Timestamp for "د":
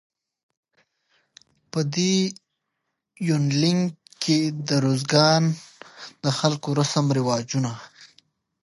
4.67-4.69, 6.23-6.25